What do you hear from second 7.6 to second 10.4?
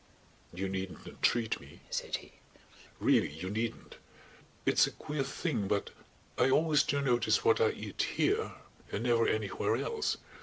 I eat here and never anywhere else.